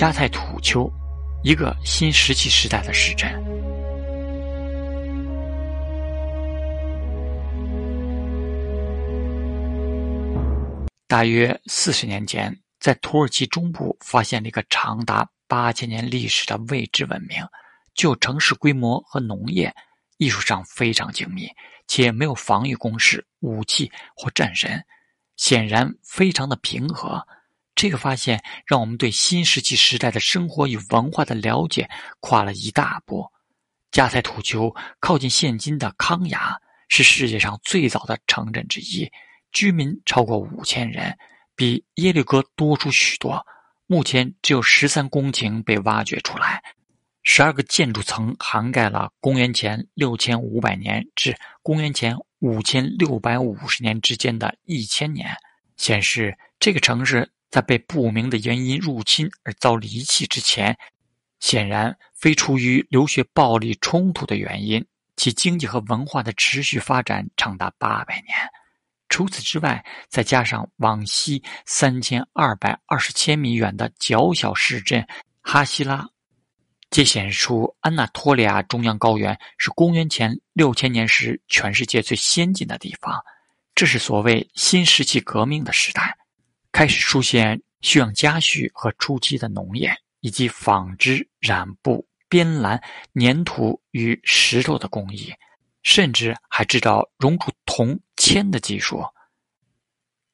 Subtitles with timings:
[0.00, 0.90] 加泰土丘，
[1.42, 3.30] 一个新石器时代的市镇。
[11.06, 17.36] 大约四十年前，在土耳其中部发现了一个长达八千年历史的未知文明，
[17.92, 19.70] 就城市规模和农业、
[20.16, 21.46] 艺术上非常精密，
[21.86, 24.82] 且没有防御工事、武器或战神，
[25.36, 27.22] 显然非常的平和。
[27.80, 31.88] 这个发现让我们对新石器时代的生活与文化的了解
[32.20, 33.26] 跨了一大步。
[33.90, 39.10] 加泰土丘靠近现今的康雅，是世界上最早的城镇之一，
[39.50, 41.16] 居民超过五千人，
[41.56, 43.42] 比耶律哥多出许多。
[43.86, 46.62] 目前只有十三公顷被挖掘出来，
[47.22, 55.34] 十二个建筑层涵盖了公元前六千五百年至公元前五千六百五十年之间的一千年，
[55.78, 57.26] 显示这个城市。
[57.50, 60.76] 在被不明的原因入侵而遭离弃之前，
[61.40, 64.84] 显然非出于流血暴力冲突的原因，
[65.16, 68.36] 其经济和文化的持续发展长达八百年。
[69.08, 75.04] 除此之外，再加上往西三千二百二十千米远的较小市镇
[75.42, 76.08] 哈希拉，
[76.90, 83.20] 皆显示出安纳托利亚中央高原是公元前六千年时全世界最先进的地方。
[83.74, 86.16] 这是所谓新石器革命的时代。
[86.80, 92.82] 开始出现需要家畜和初期的农业，以及纺织、染布、编蓝、
[93.20, 95.30] 粘土与石头的工艺，
[95.82, 99.04] 甚至还制造熔铸铜铅的技术。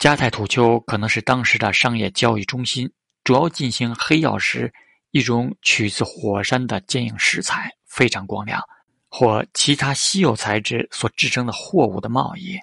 [0.00, 4.74] 加泰土丘可能是当时的商业交易中心，主要进行黑曜石
[5.12, 8.60] （一种取自火山的坚硬石材，非常光亮）
[9.08, 12.58] 或其他稀有材质所制成的货物的贸易。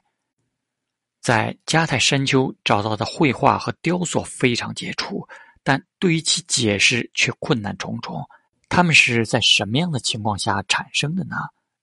[1.29, 5.23] 在加泰山丘找到的绘画和雕塑非常杰出，
[5.63, 8.19] 但对于其解释却困难重重。
[8.67, 11.35] 他们是在什么样的情况下产生的呢？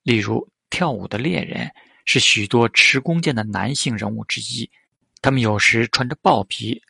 [0.02, 1.70] 例如，跳舞的猎人
[2.04, 4.68] 是许多持弓箭的男性人物之一，
[5.22, 6.82] 他们有时穿着豹皮，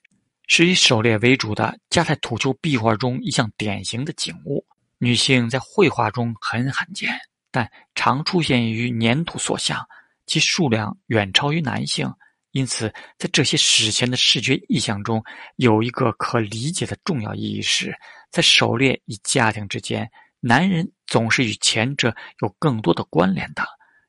[0.47, 4.65] 是以狩猎为主的加泰土丘壁画中一项典型的景物。
[4.97, 7.11] 女性在绘画中很罕见，
[7.50, 9.87] 但常出现于粘土塑像，
[10.25, 12.11] 其数量远超于男性。
[12.56, 15.22] 因此，在这些史前的视觉意象中，
[15.56, 17.94] 有一个可理解的重要意义是，
[18.31, 23.62] 在狩猎与家庭之间，男人总是与前者有更多的关联的。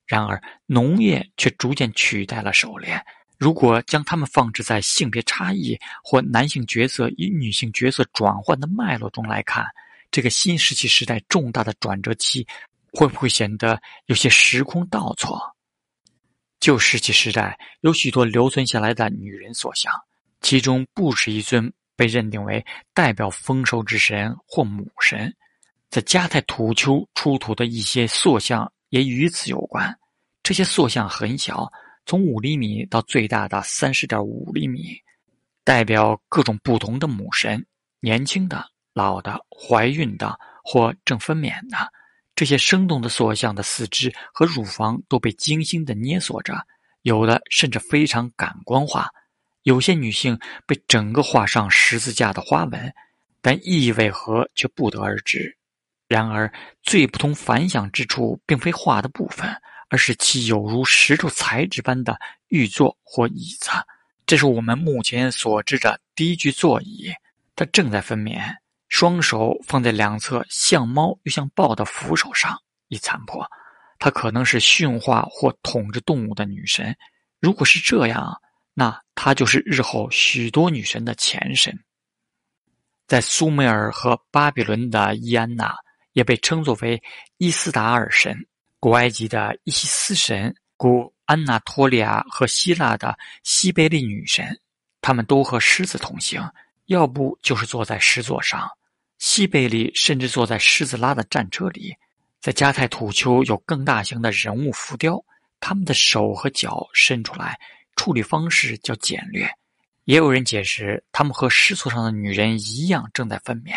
[0.05, 2.97] 然而，农业却逐渐取代了狩猎。
[3.37, 9.65] 如果将它们放置在性别差异或男性角色与女性角色转换的脉络中来看，
[10.09, 12.47] 这个新石器时代重大的转折期，
[12.93, 15.37] 会不会显得有些时空倒错？
[16.67, 19.89] 旧石器时代有许多留存下来的女人塑像，
[20.41, 22.61] 其中不止一尊被认定为
[22.93, 25.33] 代表丰收之神或母神。
[25.89, 29.97] 在加泰土丘出土的一些塑像也与此有关。
[30.43, 31.71] 这些塑像很小，
[32.05, 34.89] 从五厘米到最大的三十点五厘米，
[35.63, 37.65] 代表各种不同的母神：
[38.01, 38.61] 年轻的、
[38.93, 41.77] 老的、怀孕的或正分娩的。
[42.37, 46.53] 这些生动的塑像的四肢和乳房都被精心的捏塑着，
[47.01, 49.09] 有的甚至非常感官化。
[49.63, 52.93] 有些女性被整个画上十字架的花纹，
[53.41, 55.57] 但意义为何却不得而知。
[56.07, 56.53] 然而，
[56.83, 59.49] 最不同凡响之处并非画的部分，
[59.89, 62.19] 而是其有如石头材质般的
[62.49, 63.71] 玉座或椅子。
[64.27, 67.11] 这是我们目前所知的第一具座椅，
[67.55, 68.39] 它正在分娩。
[68.89, 73.45] 双手放在两侧像猫又像豹的扶手上，一残破。
[73.99, 76.95] 她可能是驯化或统治动物的女神。
[77.39, 78.39] 如果是这样，
[78.73, 81.77] 那她就是日后许多女神的前身。
[83.07, 85.75] 在苏美尔和巴比伦的伊安娜
[86.13, 87.01] 也被称作为
[87.37, 88.35] 伊斯达尔神，
[88.79, 94.59] 古埃及的伊西斯神，古安纳托利亚和希腊的西贝利女神，
[95.01, 96.47] 她们都和狮子同行，
[96.85, 98.69] 要不就是坐在狮座上。
[99.17, 101.95] 西贝利甚至坐在狮子拉的战车里，
[102.39, 105.23] 在加泰土丘有更大型的人物浮雕，
[105.59, 107.59] 他们的手和脚伸出来，
[107.95, 109.49] 处理方式较简略。
[110.05, 113.73] 也有人解释，他们和狮座上的女人一样正在分娩。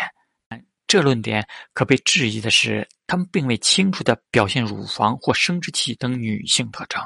[0.87, 7.01] 这论点可被质疑的是，他们并未清楚地表现乳房或生殖器等女性特征。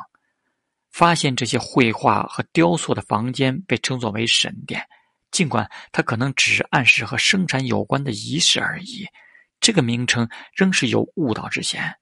[0.91, 4.81] 发现这些绘画和雕塑的房间被称作为神殿。
[5.35, 9.05] 尽管它可能只暗示和生产有关的仪式而已，
[9.59, 11.93] 这个名称仍是有误导之嫌。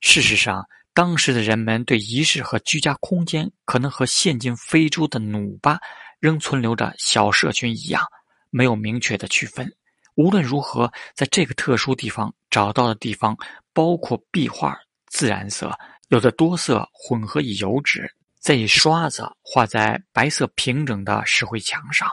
[0.00, 0.64] 事实上，
[0.94, 5.80] 当时的人们对仪式和居家空间可能和现今非洲的努巴
[6.20, 8.06] 仍存留着小社群一样，
[8.50, 9.68] 没有明确的区分。
[10.14, 13.36] 无论如何，在这个特殊地方找到的地方，
[13.72, 14.78] 包括壁画、
[15.08, 15.76] 自然色，
[16.10, 18.08] 有的多色混合以油脂，
[18.38, 22.08] 再以刷子画在白色平整的石灰墙上。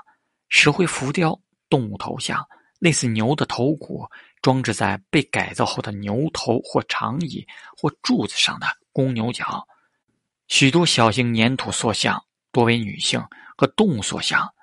[0.49, 1.39] 石灰浮雕、
[1.69, 2.47] 动物头像，
[2.79, 4.07] 类似牛的头骨，
[4.41, 7.45] 装置在被改造后的牛头或长椅
[7.75, 9.67] 或柱子上的公牛角。
[10.47, 13.23] 许多小型粘土塑像，多为女性
[13.55, 14.53] 和动物塑像。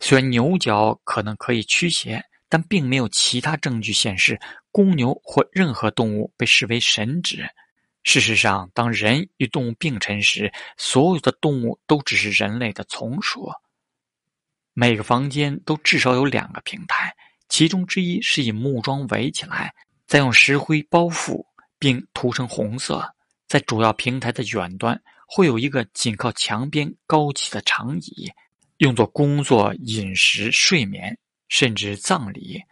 [0.00, 2.24] 虽然牛角可能可以驱邪。
[2.52, 4.38] 但并没有其他证据显示
[4.70, 7.48] 公牛或任何动物被视为神职。
[8.02, 13.50] 事实上，当人与动物并存时，所有的动物都只是人类的从属。
[14.74, 17.14] 每个房间都至少有两个平台，
[17.48, 19.74] 其中之一是以木桩围起来，
[20.06, 21.44] 再用石灰包覆
[21.78, 23.14] 并涂成红色。
[23.48, 28.30] 在主要平台的远端会有一个紧靠墙边高起的长椅，
[28.78, 31.18] 用作工作、饮食、睡眠。
[31.48, 32.62] 甚至葬礼，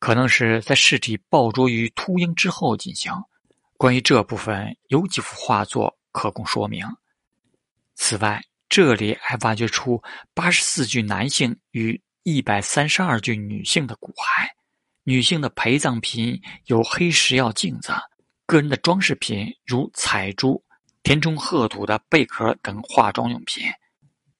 [0.00, 3.12] 可能是在尸体抱着于秃鹰之后进行。
[3.76, 6.84] 关于这部分，有几幅画作可供说明。
[7.94, 8.42] 此外，
[8.74, 10.02] 这里还挖掘出
[10.34, 14.48] 八十四具男性与一百三十二具女性的骨骸。
[15.04, 17.92] 女性的陪葬品有黑石药镜子，
[18.46, 20.60] 个人的装饰品如彩珠、
[21.04, 23.62] 填充褐土的贝壳等化妆用品。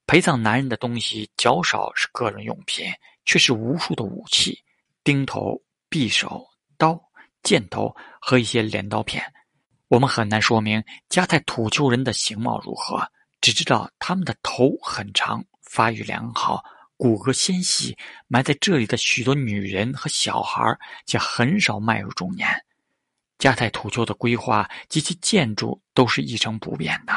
[0.05, 2.91] 陪葬男人的东西较少是个人用品。
[3.23, 4.55] 却是无数的武器，
[5.03, 5.59] 钉头、
[5.89, 6.45] 匕首、
[6.77, 7.01] 刀、
[7.41, 7.91] 箭头
[8.21, 9.23] 和一些镰刀片。
[9.87, 13.01] 我们很难说明加泰土丘人的形貌如何，
[13.45, 16.65] 只知道他们的头很长，发育良好，
[16.97, 17.95] 骨骼纤细。
[18.27, 20.75] 埋在这里的许多女人和小孩，
[21.05, 22.49] 却很少迈入中年。
[23.37, 27.13] 加泰土丘的规划及其建筑都是一成不变的，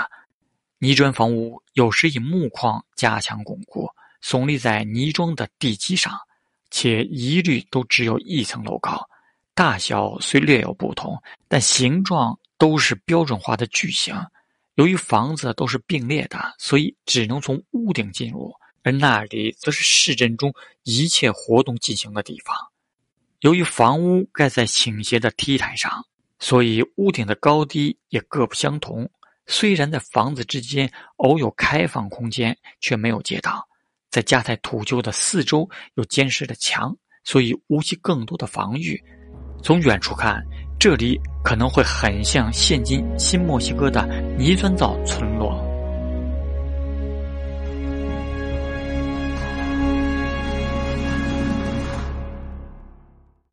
[0.76, 3.88] 泥砖房屋有时以木框加强巩固。
[4.22, 6.12] 耸立在泥桩的地基上，
[6.70, 9.08] 且一律都只有一层楼高，
[9.54, 14.14] 大小虽略有不同，但形状都是标准化的矩形。
[14.78, 18.54] 由于房子都是并列的，所以只能从屋顶进入，
[18.84, 20.54] 而那里则是市镇中
[20.84, 22.56] 一切活动进行的地方。
[23.40, 26.04] 由于房屋盖在倾斜的梯台上，
[26.38, 29.10] 所以屋顶的高低也各不相同。
[29.48, 33.66] 虽然在房子之间偶有开放空间，却没有街道。
[34.12, 39.02] 在加泰土丘的四周有坚实的墙，所以无需更多的防御。
[39.60, 40.40] 从远处看，
[40.78, 44.06] 这里可能会很像现今新墨西哥的
[44.36, 45.67] 泥砖造村落。